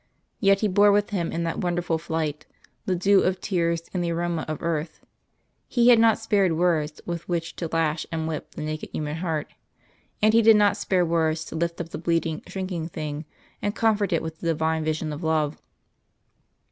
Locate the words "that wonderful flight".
1.43-2.47